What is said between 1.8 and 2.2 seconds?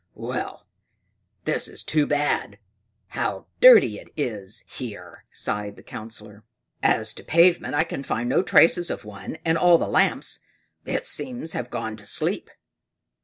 too